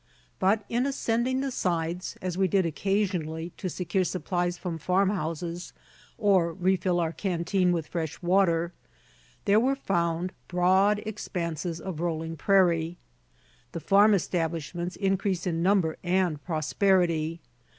But 0.39 0.65
in 0.67 0.87
ascending 0.87 1.41
the 1.41 1.51
sides, 1.51 2.17
as 2.23 2.35
we 2.35 2.47
did 2.47 2.65
occasionally, 2.65 3.51
to 3.57 3.69
secure 3.69 4.03
supplies 4.03 4.57
from 4.57 4.79
farm 4.79 5.11
houses 5.11 5.73
or 6.17 6.53
refill 6.53 6.99
our 6.99 7.11
canteen 7.11 7.71
with 7.71 7.85
fresh 7.85 8.19
water, 8.19 8.73
there 9.45 9.59
were 9.59 9.75
found 9.75 10.33
broad 10.47 11.03
expanses 11.05 11.79
of 11.79 11.99
rolling 11.99 12.35
prairie. 12.35 12.97
The 13.73 13.79
farm 13.79 14.15
establishments 14.15 14.95
increase 14.95 15.45
in 15.45 15.61
number 15.61 15.97
and 16.03 16.43
prosperity. 16.43 17.39